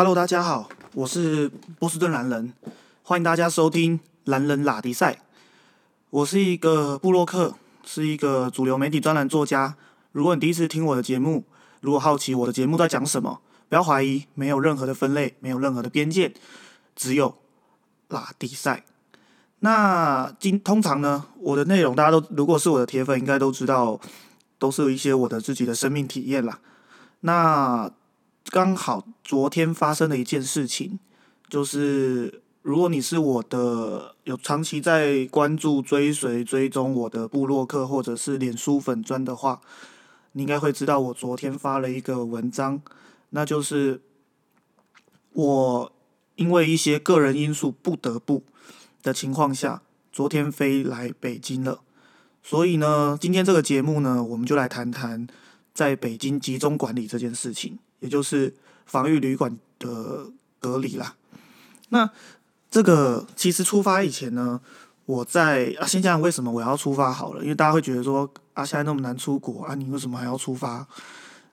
[0.00, 2.54] Hello，大家好，我是波士顿蓝人，
[3.02, 5.20] 欢迎大家收听蓝人拉迪赛。
[6.08, 7.54] 我是一个布洛克，
[7.84, 9.76] 是一个主流媒体专栏作家。
[10.12, 11.44] 如果你第一次听我的节目，
[11.82, 16.32] 如果好奇我的节目在讲什么，不要怀疑，没有任何的分类，没有任何的边界，
[16.96, 17.36] 只有
[18.08, 18.86] 拉迪赛。
[19.58, 24.00] 那今通常呢，我的内容大家都如果是我的铁粉，应该都知道，
[24.58, 26.58] 都是有一些我的自己的生命体验啦。
[27.20, 27.90] 那
[28.46, 30.98] 刚好昨天发生的一件事情，
[31.48, 39.60] 就是如果你是我的有长期在关注、追随、追踪我的部落客或者是脸书粉砖的话，
[40.32, 42.80] 你应该会知道我昨天发了一个文章，
[43.30, 44.00] 那就是
[45.32, 45.92] 我
[46.34, 48.42] 因为一些个人因素不得不
[49.02, 51.80] 的情况下，昨天飞来北京了。
[52.42, 55.26] 所以呢，今天这个节目呢，我们就来谈谈
[55.72, 57.78] 在北京集中管理这件事情。
[58.00, 60.26] 也就是防御旅馆的
[60.58, 61.14] 隔离啦。
[61.90, 62.10] 那
[62.70, 64.60] 这个其实出发以前呢，
[65.06, 70.86] 我在啊，先讲为什么我要出发好了，因为大家会觉得说啊，现在那么难出国啊，你为什么还要出发？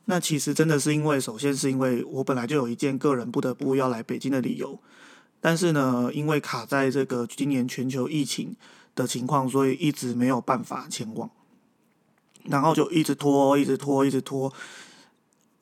[0.05, 4.79] 那其实真的是因为，首先是因为我本来就有一件个人不得不要来北京的理由，
[5.41, 8.55] 但是呢，因为卡在这个今年全球疫情
[8.95, 11.29] 的情况，所以一直没有办法前往，
[12.43, 14.53] 然后就一直拖，一直拖，一直拖。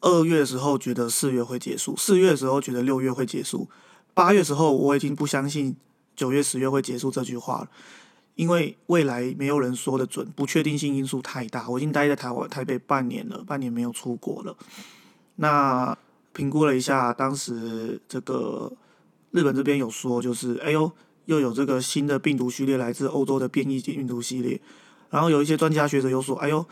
[0.02, 3.68] 二月的时候觉得四月会结束，四月的时候觉得六月会结束，
[4.14, 5.76] 八月时候我已经不相信
[6.16, 7.70] 九月十月会结束这句话了，
[8.36, 11.68] 因为未来没有人说的准，不确定性因素太大。
[11.70, 14.56] 我已经待在台湾台北半年了，半年没有出国了。
[15.38, 15.98] 那
[16.34, 18.72] 评估了一下，当时这个
[19.32, 20.92] 日本这边有说，就是哎呦，
[21.26, 24.62] 又有这个新的病毒序列来自欧洲的变异病毒系列，
[25.10, 26.64] 然后有一些专家学者又说，哎呦。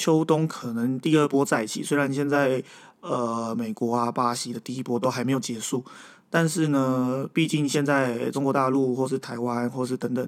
[0.00, 2.62] 秋冬可能第二波再起，虽然现在
[3.02, 5.84] 呃美国啊、巴西的第一波都还没有结束，
[6.30, 10.26] 但是呢，毕竟现在中国大陆或是台湾或是等等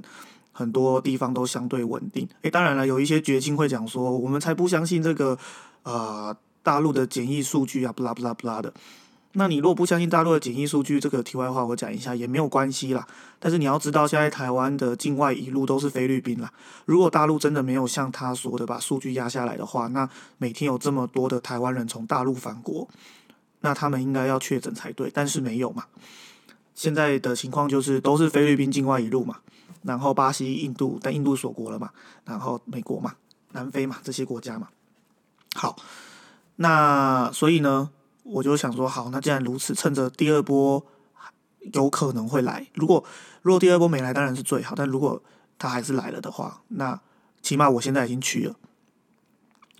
[0.53, 2.29] 很多地方都相对稳定。
[2.43, 5.39] 诶，当然了，有一些绝情会讲说，我们才不相信这个
[5.85, 8.73] 呃大陆的检疫数据啊，不啦不啦不啦的。
[9.35, 13.07] 那你如果不相信大陆的检疫数据，这个题外话我讲一下也没有关系啦。
[13.39, 16.53] 但是你要知道，现在台湾的境外一路都是菲律宾啦。
[16.85, 20.07] 如果大陆真的没有像他说的把数据压下来的话，那
[20.37, 22.87] 每天有这么多的台湾人从大陆返国，
[23.61, 25.11] 那他们应该要确诊才对。
[25.13, 25.85] 但是没有嘛？
[26.75, 29.39] 现在的情况就是都是菲律宾境外一路嘛，
[29.83, 31.89] 然后巴西、印度，但印度锁国了嘛，
[32.27, 33.15] 然后美国嘛、
[33.53, 34.69] 南非嘛这些国家嘛。
[35.55, 35.75] 好，
[36.57, 37.91] 那所以呢？
[38.23, 40.87] 我就想说，好，那既然如此，趁着第二波
[41.73, 43.05] 有可能会来，如果
[43.43, 44.75] 如果第二波没来，当然是最好。
[44.77, 45.21] 但如果
[45.59, 47.01] 他还是来了的话，那
[47.43, 48.55] 起码我现在已经去了，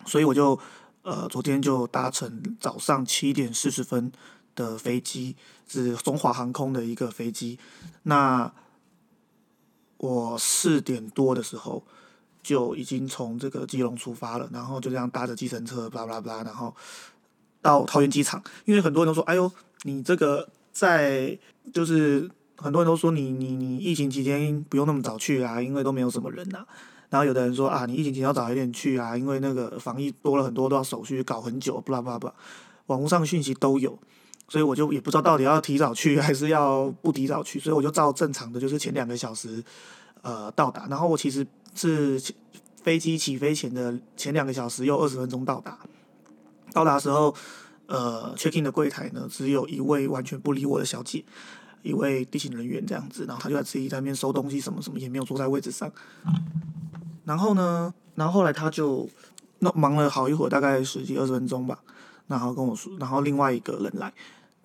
[0.05, 0.59] 所以我就
[1.03, 4.11] 呃昨天就搭乘早上七点四十分
[4.57, 5.37] 的飞机，
[5.69, 7.61] 是中华航空的一个飞机。
[8.03, 8.53] 那
[9.99, 11.85] 我四点多的时候
[12.43, 16.75] 就已经从这个基隆出发了，然后就这样搭着计程车，巴拉巴拉，然后。
[17.63, 19.51] 到桃园机场，因为很多人都说：“哎呦，
[19.85, 21.39] 你这个在
[21.73, 26.67] 就是很多人都说你你你疫情期间不用那么早去啊，因为都没有什么人呐。”
[27.09, 32.29] 然后有的人说：“啊，你疫情期间要早一点去啊，因为那个防疫多了很多，都要手续搞很久，不啦不啦不。”
[32.87, 33.97] 网络上讯息都有，
[34.49, 39.63] 所以我就也不知道到底要提早去 还是要不提早去，所以我就照正常的，就是前两个小时
[40.23, 40.87] 呃到达。
[40.89, 42.21] 然后我其实是
[42.83, 45.79] 飞机起飞前的前两个小时又二十分钟到达。
[46.73, 47.35] 到达时候，
[47.87, 51.25] 呃，check in 的柜台呢，只有一位完全不理我的小姐，
[51.83, 55.91] 一位地勤人员这样子，然后他就在自己在那边收东西，什么什么也没有坐在位置上。
[57.25, 59.09] 然后呢，然后后来他就
[59.59, 61.79] 那忙了好一会儿，大概十几二十分钟吧，
[62.27, 64.13] 然后跟我说，然后另外一个人来，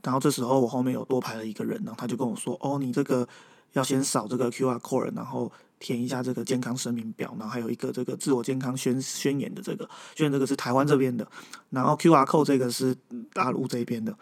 [0.04, 3.27] 然后这时候我后面有多排了一个人，然后他就跟我说，哦，你这个
[3.74, 5.51] 要先扫这个 QR code，然后。
[5.79, 11.27] 填一下这个健康声明表，然后还有一个这个自我健康宣宣言的这个，宣言这个是台湾这边的，
[11.69, 12.95] 然后 Q R code 这个是
[13.31, 14.18] 大陆这边的，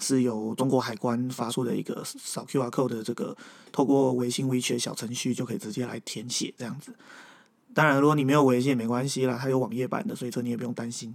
[0.00, 3.36] 是由中国海关发出的一个扫 Q R code 的这个，
[3.70, 6.94] 透过微信 WeChat 小程序就可以直接来填写这样子。
[7.72, 11.14] 当然，如果你没有微信也没关系啦，它有网页版的，所以这你也不用担心。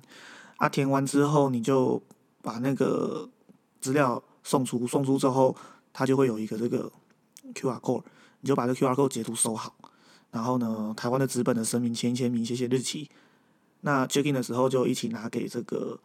[0.57, 2.01] 啊，填完之后你就
[2.41, 3.27] 把那个
[3.81, 5.55] 资料送出，送出之后
[5.91, 6.91] 它就会有一个这个
[7.55, 8.03] Q R code。
[8.41, 9.73] 你就把这 Q R code 截图收好，
[10.31, 13.09] 然后呢，台湾的纸本的声明签签名，写写日期。
[13.81, 15.99] 那 check in 的时候就一起拿给这个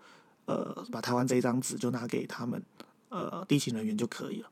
[0.46, 2.62] 呃，把台湾这一张纸就拿给他们
[3.08, 4.48] 呃地勤人员就可以了。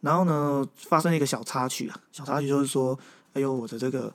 [0.00, 2.98] 然后呢，发生一个小插曲啊，小插曲就是说，
[3.32, 4.14] 哎呦，我的这个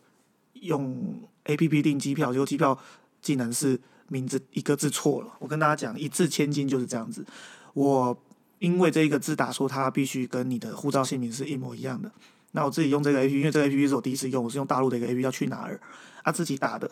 [0.53, 2.77] 用 A P P 订机票，结果机票
[3.21, 5.33] 竟然是名字一个字错了。
[5.39, 7.25] 我跟大家讲，一字千金就是这样子。
[7.73, 8.17] 我
[8.59, 12.11] 因为这一个字打错，它必须跟你的护照姓名是一模一样的。
[12.51, 15.79] 那我自己用这个 A P P，因为这个 A P P 是我第一次用，我是用大陆的一个 A P P 叫去哪儿，
[16.23, 16.89] 啊自己打的，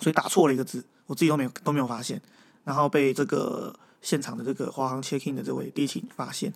[0.00, 2.20] 所以打错了一个字，我自己都没有都没有发现，
[2.64, 6.52] 然后被这个现场的这个华航 check in 的这位地勤发现。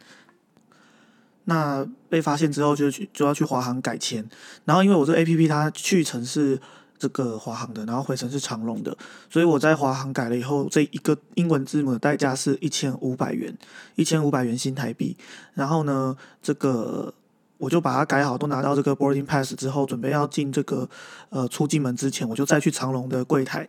[1.45, 4.29] 那被发现之后，就去就要去华航改签，
[4.67, 6.61] 然后因为我这 A P P 它去程是
[6.99, 8.95] 这个华航的，然后回程是长龙的，
[9.31, 13.57] 所以我在华航改了以后，这一个英文字母的代价是一千五百元，
[13.95, 15.17] 一千五百元新台币。
[15.55, 17.15] 然后呢，这个
[17.59, 20.89] 我就把它改好，都拿到这个 boarding pass 之后，准备要进这个
[21.29, 23.69] 呃出境门之前，我就再去长龙的柜台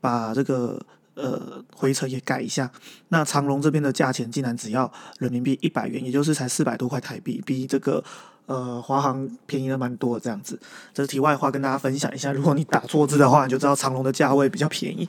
[0.00, 0.80] 把这个。
[1.14, 2.70] 呃，回程也改一下。
[3.08, 8.02] 那长隆这边的价钱竟然只要人民币一百元，也就是才四百多块台币，比这个
[8.46, 10.18] 呃华航便宜了蛮多。
[10.18, 10.58] 这样子，
[10.94, 12.32] 这是题外话，跟大家分享一下。
[12.32, 15.06] 如果你打错字的话，你就知道长隆的价位比较便宜。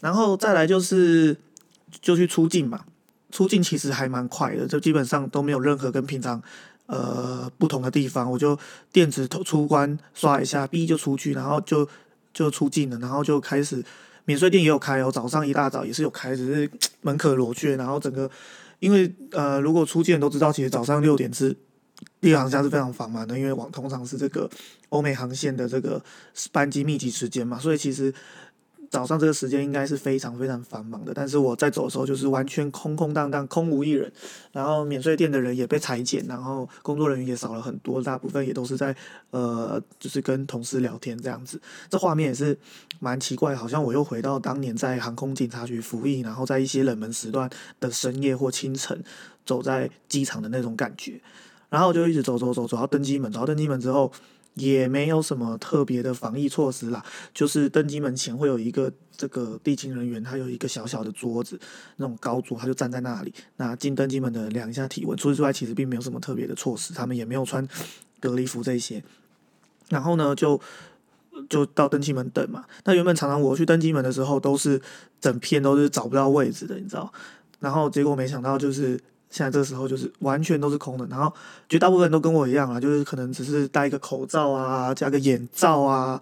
[0.00, 1.36] 然后再来就是
[2.00, 2.80] 就去出境嘛，
[3.30, 6.42] 出境其实还蛮快的，就基本上都没有任何跟平常
[6.90, 8.30] 呃不同的地方。
[8.30, 8.58] 我就
[8.92, 11.88] 电子出关刷一下，B 就出去，然后就
[12.34, 13.82] 就出境了，然后就开始。
[14.26, 16.70] 免税店也有开哦，早上一大早也是有开，只是
[17.00, 17.74] 门可罗雀。
[17.76, 18.30] 然后整个，
[18.78, 21.56] 因为呃，如果出境都知道，其实早上六点是
[22.20, 24.48] 列航下是非常繁忙的，因为往通常是这个
[24.90, 26.00] 欧美航线的这个
[26.52, 28.12] 班机密集时间嘛，所以其实。
[28.90, 34.12] 早上这个时间应该是非常非常繁忙的，但是我在走的时候就是完全空空荡荡，空无一人。
[34.50, 38.94] 然后免税店的人也被裁减，然后工作人员也少了很多，大部分也都是在
[39.30, 41.60] 呃，就是跟同事聊天这样子。
[41.88, 42.58] 这画面也是
[42.98, 47.48] 蛮奇怪，好像我又回到当年在航空警察局服役，然后在一些冷门时段
[47.78, 49.00] 的深夜或清晨
[49.46, 51.20] 走在机场的那种感觉。
[51.68, 54.10] 然后我就一直走走走走到登机门，走到登机门之后。
[54.54, 61.58] 也没有什么特别的防疫措施啦，就是登机门前会有一个这个地勤人员，他有一个小小的桌子，
[61.96, 63.32] 那种高桌，他就站在那里。
[63.56, 67.66] 那进登机门的量一下体温，除此之外其实并没有什么特别的措施，他们也没有穿
[68.18, 69.02] 隔离服这些。
[69.88, 70.60] 然后呢，就
[71.48, 72.64] 就到登机门等嘛。
[72.84, 74.80] 那原本常常我去登机门的时候，都是
[75.20, 77.12] 整片都是找不到位置的，你知道？
[77.60, 79.00] 然后结果没想到就是。
[79.30, 81.32] 现在这个时候就是完全都是空的，然后
[81.68, 86.20] 绝大部分人都跟我一样啊，就是可能只是戴一个口罩啊，加个眼罩啊，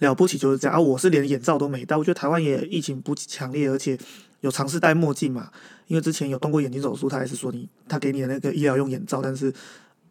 [0.00, 0.80] 了不起就是这样啊。
[0.80, 3.96] 我是连眼罩都没戴，我觉得台湾也疫情不强烈，而且
[4.40, 5.48] 有尝试戴墨镜嘛，
[5.86, 9.54] 因为之前有动过眼睛手术，他也是说你他给你的那个医疗用眼罩，但是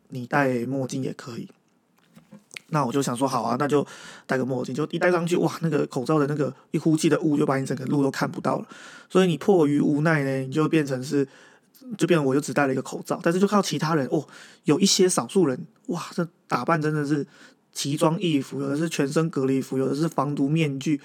[0.07, 1.45] 你戴墨镜也可以。
[2.69, 3.85] 那我就想说好啊，那就
[4.25, 8.67] 戴个墨镜，就一戴上去，哇，那个口罩的那个一呼气的雾就把你整个路都看不到了，
[9.09, 11.27] 所以你迫于无奈呢，你就变成是。
[11.97, 14.25] 就变我就只戴了一个口罩，但是就看到其他人哦，
[14.63, 17.25] 有一些少数人哇，这打扮真的是
[17.71, 20.99] 奇装异服，有的是全身隔离服，有的是防毒面具，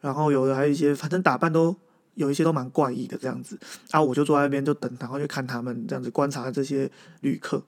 [0.00, 1.74] 然后有的还有一些，反正打扮都
[2.14, 3.58] 有一些都蛮怪异的这样子。
[3.90, 6.90] 然后我就坐在那边就等，然后就看他们这样子观察这些
[7.20, 7.62] 旅客。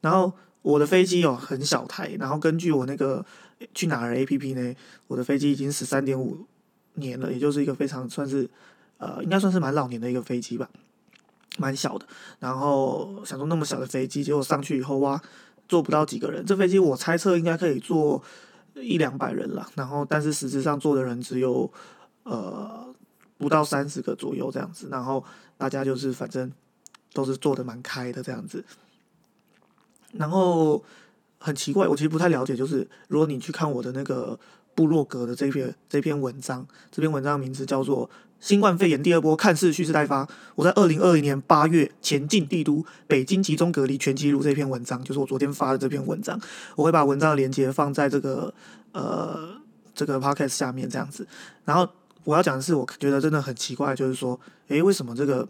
[0.00, 0.32] 然后
[0.62, 3.24] 我的飞机有很小台，然后根据我那个
[3.74, 4.74] 去哪儿 A P P 呢，
[5.08, 6.46] 我的飞机已经十三点五
[6.94, 8.48] 年了，也就是一个非常算是
[8.98, 10.68] 呃，应该算是蛮老年的一个飞机吧。
[11.58, 12.06] 蛮小的，
[12.38, 15.20] 然后想说那么小的飞机，结果上去以后哇，
[15.68, 16.46] 坐不到几个人。
[16.46, 18.22] 这飞机我猜测应该可以坐
[18.74, 21.70] 一两百人了，然后但是实质上坐的人只有
[22.22, 22.86] 呃
[23.36, 24.88] 不到三十个左右这样子。
[24.90, 25.22] 然后
[25.56, 26.50] 大家就是反正
[27.12, 28.64] 都是坐的蛮开的这样子。
[30.12, 30.82] 然后
[31.38, 34.38] 很奇怪，我其实不太了解，就是如果你去看我的那个
[34.74, 38.08] 部落格的这篇这篇文章，这篇文章名字叫做。
[38.40, 40.28] 新冠肺炎第二波看似蓄势待发。
[40.54, 46.40] 我在二零二零年八月前进帝都北京集中隔离全记录这篇文章，就是我昨天发的这篇文章。
[46.76, 48.52] 我会把文章的链接放在这个
[48.92, 49.50] 呃
[49.94, 51.26] 这个 podcast 下面这样子。
[51.64, 51.88] 然后
[52.24, 55.48] 我要讲的是，我觉得真的很奇怪，就是说，诶，为什么这个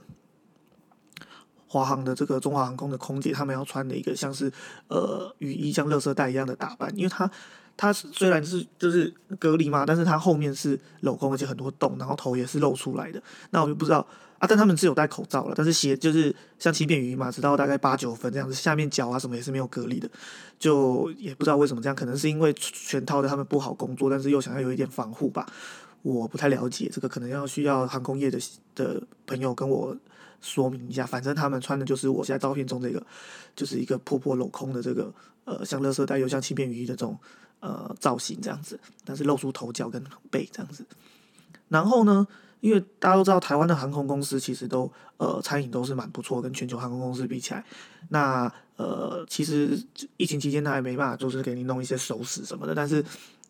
[1.67, 4.51] 华航的这个中华航空的空姐，他们要穿的一个像是
[4.89, 6.91] 呃雨衣像垃圾袋一样的打扮？
[6.97, 7.31] 因为他。
[7.79, 13.23] 它虽然是就是隔离嘛，但是它后面是镂空，而且很多洞，然后头也是露出来的。
[13.51, 14.05] 那我就不知道
[14.39, 20.11] 啊，但他们是有戴口罩了，但是鞋就是像轻便雨衣嘛，直到大概八九分这样子，下面脚啊什么也是没有隔离的，
[20.59, 25.47] 就也不知道为什么这样，可能是因为全套的他们不好工作，但是又想要有一点防护吧。
[26.03, 28.39] 我不太了解这个，可能要需要航空业的
[28.75, 29.97] 的朋友跟我
[30.41, 31.07] 说明一下。
[31.07, 33.05] 反正他们穿的就是我现在照片中这个，
[33.55, 35.13] 就是一个破破镂空的这个
[35.45, 37.17] 呃，像垃圾袋又像轻便雨衣的这种。
[37.61, 40.85] 呃，造型这样子，但是露出头角跟背这样子。
[41.69, 42.27] 然后呢，
[42.61, 47.65] 因为大家都知道，台湾的航空公司其实都呃餐饮都是蛮不错，跟全球航空公司比起来。
[48.11, 49.77] 那呃，其实
[50.17, 53.05] 疫情期间他也没办法，就是给你弄一些熟食什么的，但是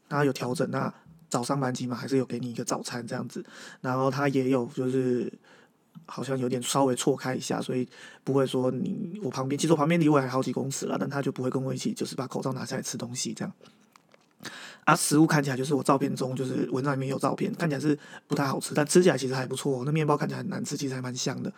[0.09, 0.69] 他有调整。
[0.71, 0.93] 那
[1.29, 3.45] 早上班机嘛，还是有给你一个早餐这样子。
[3.83, 5.31] 然后他也有就是
[6.07, 7.87] 好像有点稍微错开一下，所以
[8.25, 13.53] 不会说你我旁边，其实我旁边离我还好几公尺了，但他就不会跟我一起，就是把口罩拿下来吃东西这样。
[14.89, 19.83] 啊，食物看起来就是我照片中，就是文章里面有照片，看起来是不太好吃，但吃起来其实还不错。
[19.85, 21.53] 那面包看起来很难吃，其实还蛮香的。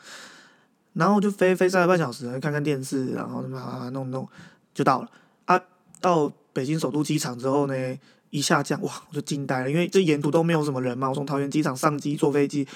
[0.94, 4.28] 然后就飞飞三个半小时，看看电视，然后嘛弄弄
[4.74, 5.08] 就到了。
[5.44, 5.62] 啊，
[6.00, 7.98] 到北京首都机场之后呢，
[8.30, 11.08] 一下降哇，我就惊呆了，因为这沿途都没有什么人嘛。
[11.08, 12.66] 我从桃园机场上机坐飞机。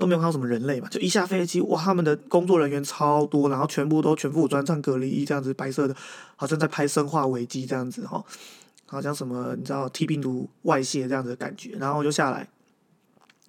[0.00, 5.96] 都没有看到什么人类嘛，就一下飞机，哇，他们的工作人员超多，然后全部都全副武装，穿隔离衣这样子，白色的，
[6.36, 8.24] 好像在拍《生化危机》这样子哈，
[8.88, 12.48] 好像什么你知道 T 病毒外泄这样子的感觉，然后就下来，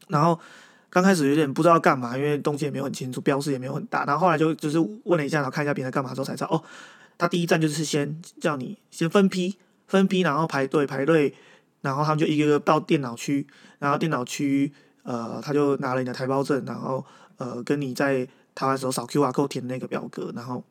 [0.08, 0.39] 然后
[0.89, 6.63] 刚开始有点不知道干嘛，因为东西也没有很清楚，标识也没有很大，然后后来就就是问了一下，然后看一下别人干嘛之后才知道，哦，
[7.17, 11.34] 他第一站就是先叫你先分批分批，然后排队排队，
[11.81, 13.48] 然后他们就一个个到电脑区，
[13.79, 14.72] 然后电脑区。
[15.03, 17.03] 呃，他就拿了你的台胞证，然后
[17.38, 20.63] 呃，跟你在台湾时候扫 Q R code 填那个表格，然后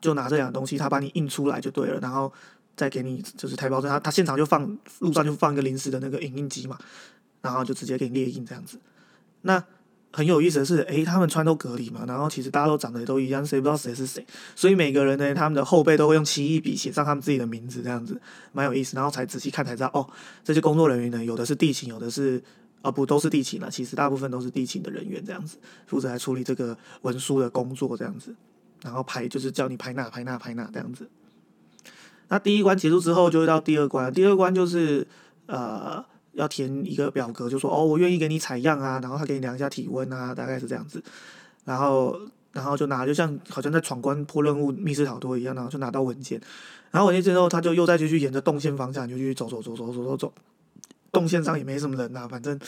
[0.00, 2.32] 就拿这两个东西，他把你印出来就对了，然后
[2.76, 4.66] 再给你就是台胞证，他他现场就放
[5.00, 6.78] 路上就放一个临时的那个影印机嘛，
[7.40, 8.78] 然后就直接给你列印这样子。
[9.42, 9.62] 那
[10.12, 18.20] 很有意思的是，诶，他们穿都隔离嘛，然后其实大家都长得都一样，谁不知道谁是谁，所以每个人呢，他们的后背都会用奇异笔写上他们自己的名字，这样子
[18.52, 20.06] 蛮有意思，然后才仔细看才知道，哦，
[20.44, 22.42] 这些工作人员呢，有的是地勤，有的是。
[22.82, 28.34] 啊，不都是地勤了，其实大部分都是地勤的人员这样子，负责来处理这个文书的工作这样子，
[28.82, 31.08] 然后排就是叫你排那排那排那这样子。
[32.32, 35.06] 那第一关结束之后，就会到第二关，第二关就是
[35.44, 41.04] 呃要填一个表格，就说哦我愿意给你采样啊，然后他给你量一下体温啊，大概是这样子，
[41.66, 42.18] 然后
[42.52, 46.40] 然后就拿，就像好像在闯关破任务密室逃脱一样，然后就拿到文件，
[46.90, 50.32] 然后文件之后他就又再继续沿着动线方向就去走走走走走走走。
[51.12, 52.58] 动线上也没什么人呐，反正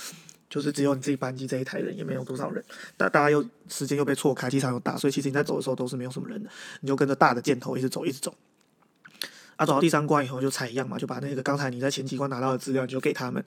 [0.50, 2.62] 就是只有你自己班机这一台人，也没有多少人。
[2.98, 6.50] 大大家又时间又被错开，机场又大，所以其实你在走的时候都是没有什么人的。
[6.82, 8.34] 你就跟着大的箭头一直走，一直走。
[9.56, 13.44] 啊，走到第三关以后就采样嘛，就把那个刚才你在前几关拿到的资料就给他们，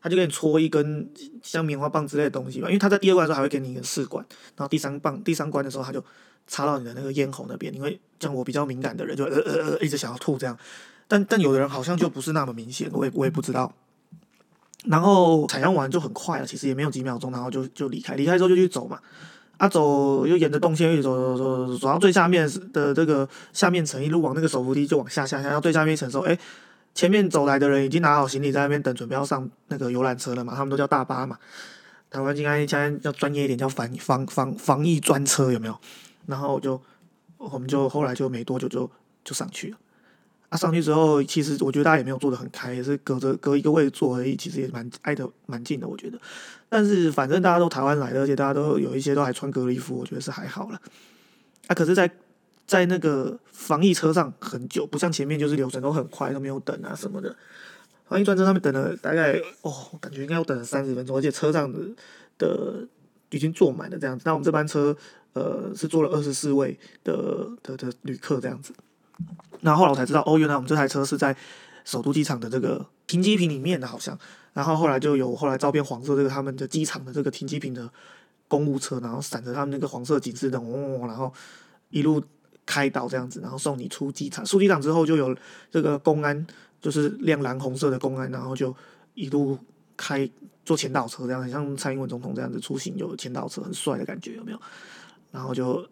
[0.00, 1.08] 他就给你戳一根
[1.42, 4.24] 像棉花棒之类的东西嘛，因为他在第二关的时候还会给你一个试管，
[4.56, 6.04] 然后第三棒第三关的时候他就
[6.46, 10.56] 插到你的那个咽喉那边，因为像我比较敏感的人就呃呃呃一直想要吐这样，
[11.06, 13.72] 但但有的人好像就不是那么明显，我也我也不知道。
[14.86, 18.14] 然后采样完就很快了，其实也没有几秒钟，然后就就离开。
[18.14, 18.98] 离开之后就去走嘛，
[19.60, 26.38] 啊走又沿着动线一直走走走走，走到最下面的这个下面层，一路往那个手扶梯就往下下下，到最下面一层时候，哎，
[26.94, 31.36] 前面走来的人已经拿好行李在那边等，准备要上那个游览车了嘛，他们都叫大巴嘛。
[32.08, 35.78] 台湾应该现在要专业一点，叫防防防防疫专车有没有？
[36.26, 36.80] 然后就
[37.36, 38.90] 我们就后来就没多久就
[39.22, 39.76] 就上去了。
[40.50, 46.20] 啊，上去之后，其实我觉得大家也没有坐得很开，也是隔着隔一个位坐而已，其实也蛮挨得蛮近的，我觉得。
[46.68, 50.80] 但是反正大家都台湾来的，而且大家都有一些都还穿隔离服，我觉得是还好了。
[51.68, 52.10] 啊，可是，在
[52.66, 57.34] 在那个防疫车上很久，不像前面就是流程都很快，都没有等啊什么的。
[58.06, 61.78] 防疫专车上面等了大概哦，感觉应该要等了三十分钟，而且车上的
[62.38, 62.88] 的
[63.30, 64.24] 已经坐满了这样子。
[64.26, 64.96] 那我们这班车
[65.32, 68.72] 呃是坐了二十四位的的的旅客这样子。
[69.62, 71.36] 然后后来我才知道，哦，原来我们这台车是在
[71.84, 74.18] 首都机场的这个停机坪里面的，好像。
[74.52, 77.88] 然后后来就有后来照片黄色这个他们的机场的这个停机坪的
[78.48, 81.32] 公务车，然后闪着他们那个黄色警示灯，哦，然后
[81.90, 82.22] 一路
[82.66, 84.44] 开到这样子，然后送你出机场。
[84.44, 85.36] 出机场之后就有
[85.70, 86.46] 这个公安，
[86.80, 88.74] 就是亮蓝红色的公安，然后就
[89.14, 89.58] 一路
[89.96, 90.28] 开
[90.64, 94.60] 坐前导车，这样很像蔡英文总统这样子出行有前导车，很帅的感觉，有没有？
[95.30, 95.86] 然后就。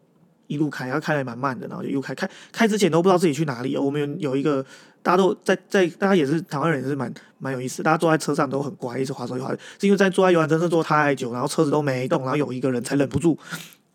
[0.49, 3.76] 一路开，然后开的蛮慢的，然后就又开开开之前都不知道自己去哪里。
[3.76, 4.64] 我们有一个，
[5.02, 7.83] 大家都在在，大家也是台湾人，也是蛮蛮有意思。
[7.83, 13.38] 大家坐在车上都很乖，一直滑手机滑，是因为在坐在游览车上坐太久，然后车子都没动，然后有一个人才忍不住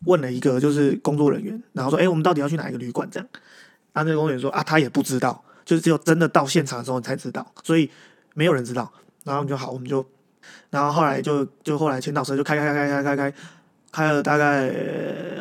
[0.06, 3.28] 问了一个就是工作人员，然后说：“哎，我们到底要去哪一个旅馆？”这样，
[3.92, 7.90] 然后那个工作人员说：“啊，他也不知道，就是只有真的到现场的时候你才知道，所以
[8.34, 8.90] 没有人知道。”
[9.24, 10.04] 然后就好，我们就，
[10.70, 13.30] 然后后来就就后来前导车就开开开开开开。
[13.30, 13.36] 开
[13.94, 14.68] 开了大概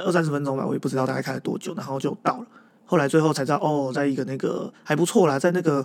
[0.06, 2.46] 二三十分钟吧，我也不知道大概开了多久，然后就到了。
[2.86, 5.84] 后来最后才知道，哦，在一个那个还不错啦，在那个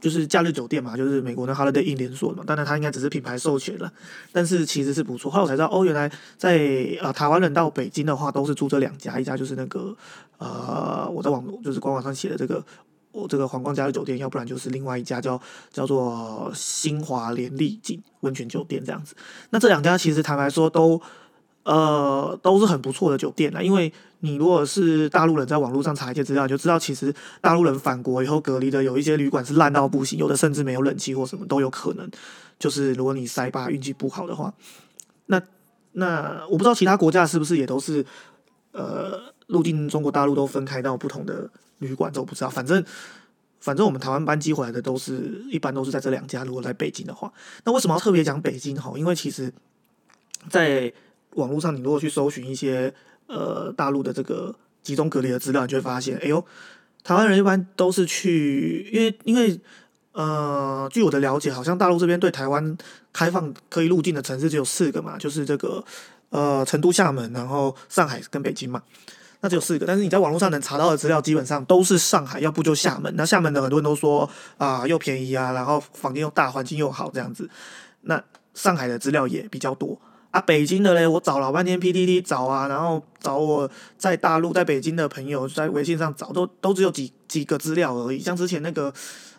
[0.00, 2.42] 就是假日酒店嘛，就是美国的 Holiday Inn 连锁嘛。
[2.44, 3.92] 当然，它应该只是品牌授权了，
[4.32, 5.30] 但是其实是不错。
[5.30, 6.58] 后来我才知道，哦，原来在
[7.00, 9.94] 啊台湾人到北京的话，都是住这两家，一家就是那个
[10.38, 12.64] 呃我在网就是官网上写的这个
[13.12, 15.40] 我这个皇冠假日酒店，要不然就是另外一家叫
[15.70, 19.14] 叫做新华联丽景温泉酒店这样子。
[19.50, 21.00] 那这两家其实坦白说都。
[21.64, 23.62] 呃，都是很不错的酒店啦。
[23.62, 32.08] 因为你如果是大陆人，在网络上查一些资料，就知道其实大陆人返国以后隔离的有一些旅馆是烂到不行，有的甚至没有冷气或什么都有可能。
[32.58, 34.52] 就是如果你塞巴运气不好的话，
[35.26, 35.42] 那
[35.92, 38.04] 那我不知道其他国家是不是也都是
[38.70, 42.48] 呃入境中国大陆都分开到不同的旅馆，这我不知道。
[42.48, 42.84] 反正
[43.60, 46.44] 反正我们台湾班机回来的都是一般都是在这两家。
[46.44, 47.32] 如果在北京的话，
[47.64, 48.76] 那为什么要特别讲北京？
[48.80, 49.52] 哈，因为其实
[50.48, 50.92] 在
[51.34, 52.92] 网络上，你如果去搜寻一些
[53.26, 56.44] 呃大陆的这个集中隔离的资料，你就会发现，哎呦，
[57.02, 59.60] 台湾人一般都是去，因为因为
[60.12, 62.76] 呃，据我的了解，好像大陆这边对台湾
[63.12, 65.82] 开放可以入境的城市只有四个嘛，就是这个
[66.28, 68.82] 呃成都、厦门，然后上海跟北京嘛，
[69.40, 69.86] 那只有四个。
[69.86, 73.10] 但是你在网络上能查到的资料，基本上都是上海，要不就厦门。
[73.16, 77.48] 那厦门的很多人都说啊，又便宜啊，然后房间又大，环境又好这样子。
[78.02, 78.22] 那
[78.52, 79.98] 上海的资料也比较多。
[80.32, 88.18] 啊，北京的嘞，我找老半天 PTT 找啊，然后找我在大陆在北京的朋友在微信上找，都都只有几几个资料而已。
[88.18, 88.90] 像之前那个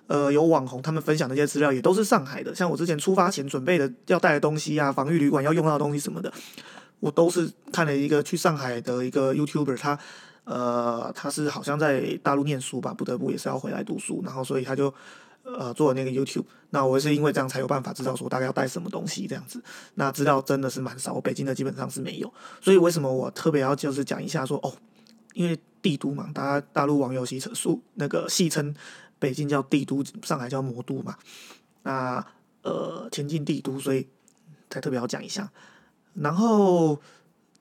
[0.05, 2.53] 呃有网红他们分享那些资料，也都是上海的。
[2.53, 6.31] 像我之前出发前准备的要带的东西啊，防御旅馆要用到的东西什么的，
[6.99, 9.97] 我都是看了一个去上海的一个 YouTuber，他
[10.43, 14.93] 呃他是好像在大陆念书吧，不得不也是要回来读书，然后所以他就。
[15.43, 19.61] 呃，做那个 YouTube，那我是因为这样才有办法知道说大概要带什么东西这样子。
[19.95, 22.33] 那资料真的是蛮少，北京的基本上是没有。
[22.61, 24.73] 所以为什么我特别要就是讲一下说哦，
[25.33, 28.73] 因为帝都嘛，大家大陆网友戏称述那个戏称
[29.19, 31.17] 北京叫帝都，上海叫魔都嘛。
[31.83, 32.25] 那
[32.61, 34.07] 呃，前进帝都，所以
[34.69, 35.51] 才特别要讲一下。
[36.13, 36.97] 然后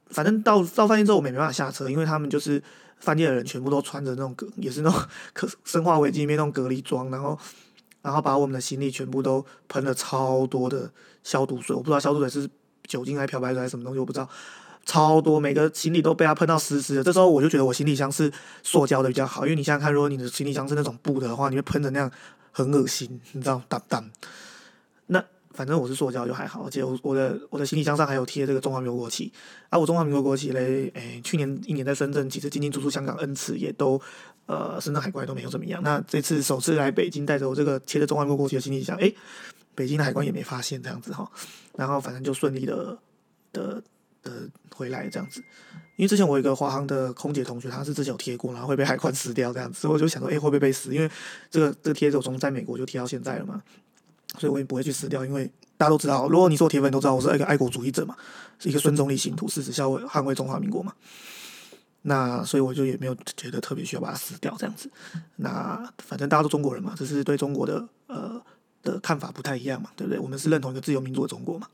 [0.06, 2.62] 反正到到饭店之后，我们也没办法下车，因为他们就是
[3.00, 5.00] 饭店的人全部都穿着那种隔，也是那种
[5.34, 7.36] 可生化危机里面那种隔离装，然后。
[8.02, 10.90] 然后把我们的行李全部都喷了超多的
[11.22, 12.48] 消毒水，我不知道消毒水是
[12.86, 14.28] 酒精还是漂白水还是什么东西，我不知道，
[14.84, 17.04] 超多，每个行李都被他喷到湿湿的。
[17.04, 18.30] 这时候我就觉得我行李箱是
[18.62, 22.10] 塑胶的比较好，因为你想想看，如果你的行李箱是那种布的话，你会喷的那样
[22.50, 24.10] 很恶心，你知道，当当。
[25.06, 29.32] 那反正我是塑胶就还好，而且我我的我的行李箱上还有贴这个中华民国国旗，
[29.70, 34.00] 啊，我中华民国国旗嘞，诶，去年一年在深圳几次进进出出香港 N 次也都。
[34.46, 35.80] 呃，深圳海关都没有怎么样。
[35.84, 39.10] 那这次首次来北京，带着我这个贴着中华民国国旗的行李箱，哎，
[39.72, 41.30] 北京的海关也没发现这样子哈。
[41.76, 42.98] 然后反正就顺利的
[43.52, 43.80] 的
[44.20, 44.32] 的
[44.74, 45.40] 回来这样子。
[45.94, 50.92] 因为之前我有一个华航的空姐同学，她是之前有贴过，然后会被海关撕掉这样子，所以我就想说，哎，会不会被撕？
[50.92, 51.08] 因为
[51.48, 53.62] 这个这个贴纸我从在美国就贴到现在了嘛，
[54.38, 55.24] 所以我也不会去撕掉。
[55.24, 58.16] 因为大家都知道，如果你是我铁粉，都知道我是一个爱国主义者嘛，
[58.58, 60.92] 是一个孙中立信徒，誓死捍卫捍卫中华民国嘛。
[62.02, 64.90] 那所以我就也没有觉得特别需要把它撕掉这样子。
[65.36, 68.42] 那反正大家都中国人嘛，只是对中国的呃
[68.82, 70.18] 的看法不太一样嘛，对不对？
[70.18, 71.68] 我们是认同一个自由民主的中国嘛。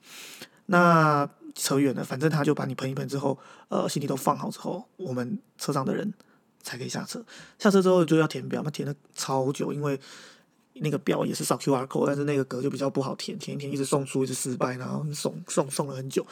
[0.66, 6.12] 那扯远了，反正他就把你喷一喷之后，呃，行李都放好之后，我们车上的人
[6.62, 7.24] 才可以下车。
[7.58, 9.98] 下车之后就要填表，那填的超久，因为
[10.82, 16.26] 那个表也是扫 Q R code，但是那个格就比较不好填，填一填一直送出，一直失败，然后送送送了很久。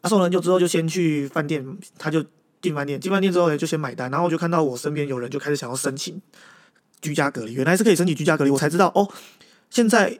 [0.00, 1.64] 啊，送了很久之后就先去饭店，
[1.98, 2.24] 他就。
[2.62, 6.22] 进饭店，进饭店之后呢，就先买单，然后我就看到我身边有人就开始想要申请
[7.00, 9.08] 居家隔离，原来是可以申请居家隔离，我才知道哦。
[9.68, 10.16] 现在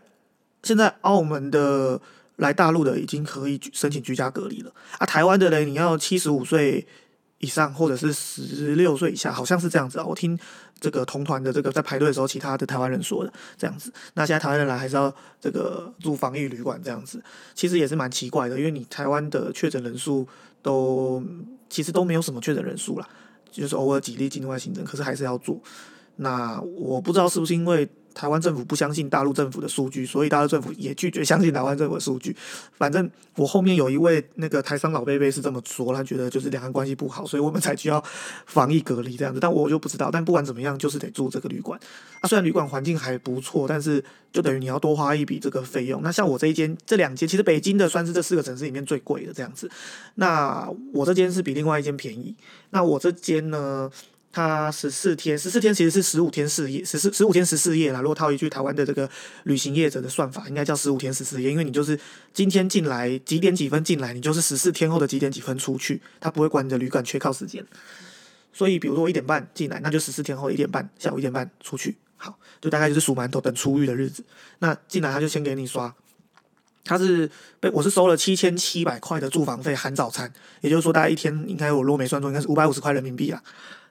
[0.64, 2.00] 现在澳门的
[2.38, 6.84] 来大陆的已经可以申请居家隔离了啊，台湾的人你要七十五岁
[7.42, 10.04] 以上或者是十六岁以下，好像是这样子啊。
[10.06, 10.38] 我听
[10.80, 13.92] 这个同团的这个在排队的时候，其他的台湾人说的这样子。
[14.14, 17.22] 那现在台湾人来还是要这个住防疫旅馆这样子，
[17.54, 20.26] 其实也是蛮奇怪的，因为你台湾的确诊人数
[20.62, 21.22] 都。
[21.68, 23.08] 其实都没有什么确诊人数啦，
[23.50, 25.58] 就是偶尔几例境外新增，可是还是要做。
[26.16, 27.88] 那我不知道是不是因为。
[28.14, 32.36] 台湾政府不相信大陆政府的数据，所以大陆政府也拒绝相信台湾政府的数据。
[32.72, 38.02] 反正我后面有一位那个台商老贝贝是这么说，他觉得就是两岸关系不好，所以我们才需要
[38.46, 39.40] 防疫隔离这样子。
[39.40, 40.10] 但我就不知道。
[40.10, 41.78] 但不管怎么样，就是得住这个旅馆。
[42.20, 46.02] 啊，虽然旅馆环境还不错，但是就等于你要多花一笔这个费用。
[46.02, 49.70] 那像我这一间、这两间，其实北京的算是这四个城市里面最贵的这样子。
[50.16, 52.34] 那我这间是比另外一间便宜。
[52.70, 53.90] 那我这间呢？
[54.32, 58.00] 它十四天，十四天其实是十五天四夜，十四十五天十四夜啦。
[58.00, 59.08] 如果套一句台湾的这个
[59.44, 61.98] 旅行业者的算法，应该叫十五天十四夜，因为你就是
[62.32, 67.62] 今天进来几点几分进来，你就是十四天后的几点几分出去，他不会管你的旅馆缺靠时间。
[68.54, 74.24] 所以，比如说我一点半进来，那就十四天后一点半，下午一点半出去，好，就大概就是数馒头等出狱的日子。
[74.60, 75.94] 那进来他就先给你刷，
[76.84, 83.42] 他是被我是收了七千七百块的住房费含早餐，也就是说大概一天应该我如果没算错，应该是五百五十块人民币啊。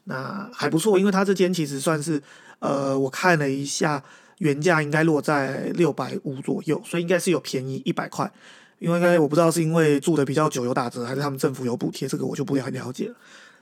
[0.06, 2.22] 那还不错，因为它这间其实算是，
[2.60, 4.04] 呃，我看了一下，
[4.40, 8.32] 原价应该落在六百五左右，所以应该是有便宜一百块。
[8.80, 13.16] 因为应该我不知道是因为住的比较久有打折，还是他们政府有补贴，这个我就不了了解了。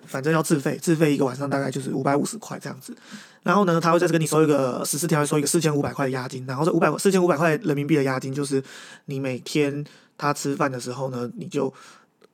[0.06, 2.96] 反正要自费，自费一个晚上大概就是五百五十块这样子。
[3.44, 6.46] 然后呢，他会再跟你收一个十四天，收一个四千五百块的押金。
[6.46, 8.64] 然后这五百四千五百块人民币的押金，就是
[9.06, 9.84] 你每天
[10.18, 11.74] 他吃饭的时候呢，你就。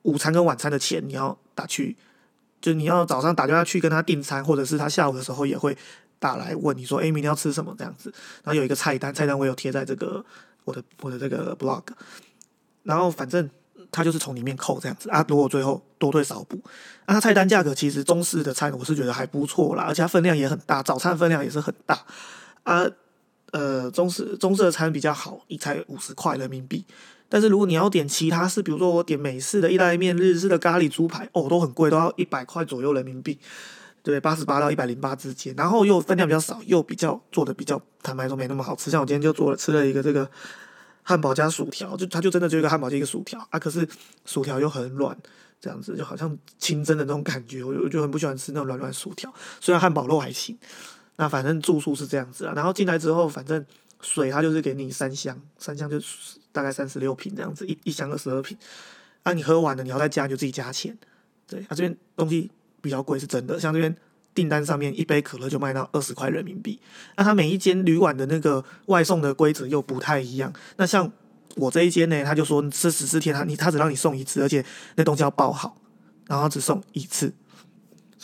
[0.02, 1.96] 午餐跟晚餐的钱你要打去，
[2.60, 5.76] 就你要早上打电话去跟他订餐，或者是他下午的时候也会
[6.18, 8.12] 打来问你说，哎，明天要吃什么这样子。
[8.42, 10.24] 然后有一个菜单，菜单我有贴在这个
[10.64, 11.82] 我的我的这个 blog，
[12.82, 13.48] 然后反正
[13.90, 15.24] 他就是从里面扣这样子啊。
[15.28, 16.60] 如果最后多退少补，
[17.04, 22.04] 啊，他菜单价格其实中式的餐我是觉得还不错啦，而且它分量也很大，早餐分量也是很大
[22.64, 22.86] 啊。
[23.52, 26.84] 呃，中式中式的餐比较好，一才五十块人民币。
[27.28, 33.38] 但是如果你要点其他式，比如说我点美式的意大利面、日式的咖喱猪排，哦，都很贵，都要一百块左右人民币，
[34.02, 35.54] 对，八十八到一百零八之间。
[35.56, 38.90] 然后又分量比较少，又比较做的比较，坦白说没那么好吃。
[38.90, 40.30] 像我今天就做了吃了一个这个
[41.02, 43.86] 汉堡加薯条，就它就真的就一个汉堡加一个薯条啊，可是
[44.24, 45.16] 薯条又很软，
[45.60, 49.32] 这样子就好像清蒸的那种感觉，我我就很不喜欢吃那种软软薯条。
[49.60, 50.56] 虽然汉堡肉还行，
[51.16, 52.52] 那反正住宿是这样子啊。
[52.54, 53.64] 然后进来之后，反正
[54.00, 56.00] 水它就是给你三箱，三箱就。
[56.52, 58.56] 大概三十六瓶这样子，一一箱二十二瓶。
[59.24, 60.96] 啊，你喝完了，你要再加，就自己加钱。
[61.46, 63.60] 对，啊这边东西比较贵，是真的。
[63.60, 63.94] 像这边
[64.32, 66.80] 订单上面一杯可乐就卖到二十块人民币。
[67.14, 70.50] 那他每一间旅馆的那个外送的规则又不太一样。
[70.78, 71.12] 那像
[71.56, 75.76] 我这一间呢，他就说吃十四天，他你他只让你送一次，而且那东西要包好，
[76.26, 77.30] 然后只送一次。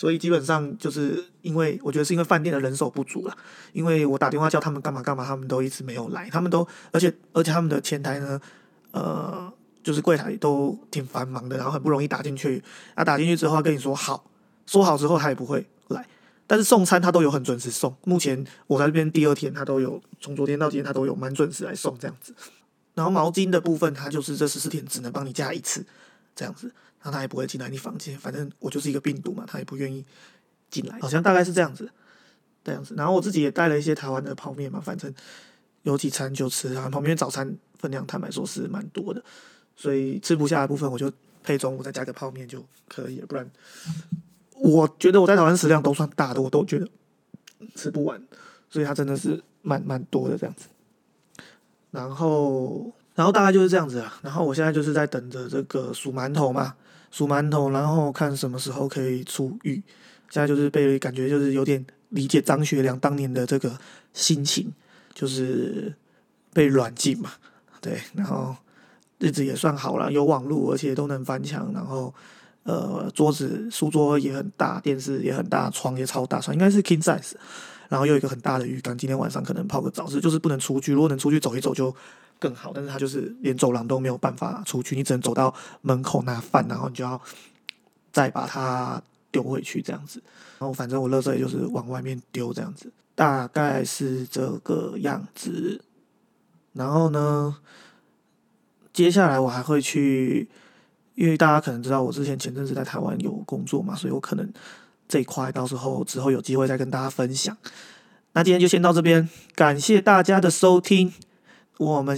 [0.02, 3.36] 所以基本上就是因为我觉得是因为饭店的人手不足了，
[3.72, 8.40] 因为我打电话叫他们干嘛干嘛，他们都一直没有来，他们都而且而且他们的前台呢，
[8.90, 12.60] 呃，就是柜台都挺繁忙的，然后很不容易打进去，
[12.96, 14.28] 啊，打进去之后跟你说好，
[14.66, 16.04] 说好之后他也不会来，
[16.48, 22.34] 但是送餐他都有很准时送，目前我在这边第二天他都有，从昨天到今天他都有蛮准时来送这样子，
[22.94, 25.86] 然后毛巾的部分他就是这十四天只能帮你加一次，
[26.34, 26.74] 这样子。
[27.02, 30.04] 那他也不会进来你房间，反正我就是一个病毒嘛，他也不愿意
[30.70, 31.90] 进来，好像大概是这样子，
[32.62, 32.94] 这样子。
[32.96, 35.12] 然后我自己也带了一些台湾的泡面嘛，反正
[35.82, 36.88] 有几餐就吃啊。
[36.88, 39.22] 泡面早餐分量坦白说是蛮多的，
[39.76, 41.12] 所以吃不下的部分我就
[41.42, 43.26] 配中午再加个泡面就可以了。
[43.26, 43.50] 不然
[44.54, 46.88] 我觉得我在台湾食量都算大的，我都觉得
[47.74, 48.22] 吃不完，
[48.70, 50.66] 所以它真的是蛮蛮多的这样子。
[51.90, 52.92] 然后。
[53.14, 56.74] 然后大概就是这样子啊，然后我现在就是在等着这个数馒头嘛。
[57.12, 59.80] 数馒头，然后看什么时候可以出狱。
[60.30, 63.78] 现在就是被感觉就是有点理解张学良当年的这个
[64.14, 64.72] 心情，
[65.14, 65.94] 就是
[66.54, 67.30] 被软禁嘛，
[67.82, 68.00] 对。
[68.14, 68.56] 然后
[69.18, 71.70] 日子也算好了，有网络，而且都能翻墙。
[71.74, 72.12] 然后
[72.62, 77.32] 呃，桌子书桌也很大，电视也很大，床也超大，床应该是 king size。
[77.90, 80.94] 然后又一个很大的浴缸，今天晚上可能泡个澡，是就是不能出去。
[80.94, 81.94] 如果能出去走一走就。
[82.42, 87.20] 更好，但是他就是连走廊都没有办法出去，你只能走到门口拿饭，然后你就要
[88.10, 89.00] 再把它
[89.30, 90.20] 丢回去这样子。
[90.58, 95.80] 然后反正我垃圾也就是往外面丢这样子，大概是这个样子。
[96.72, 97.56] 然后呢，
[98.92, 100.48] 接下来我还会去，
[101.14, 104.52] 因为大家可能知道我之前前阵子在台湾有工作嘛，所以我可能
[105.06, 107.56] 这一块到时候之后有机会再跟大家分享。
[108.32, 111.12] 那今天就先到这边，感谢大家的收听。
[111.78, 112.16] 我们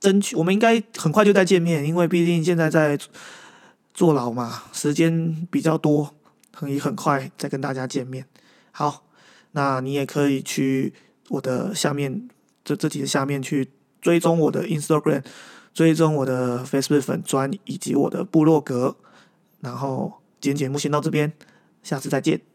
[0.00, 2.98] 争取，我们应该很快就再见面，因为毕竟现在在
[3.94, 6.14] 坐牢嘛，时间比较多，
[6.50, 8.26] 可以很快再跟大家见面。
[8.70, 9.04] 好，
[9.52, 10.94] 那你也可以去
[11.28, 12.28] 我的下面
[12.64, 15.24] 这这几个下面去追踪我的 Instagram，
[15.74, 18.96] 追踪我的 Facebook 粉砖以及我的部落格。
[19.60, 21.32] 然后今天节目先到这边，
[21.82, 22.51] 下次再见。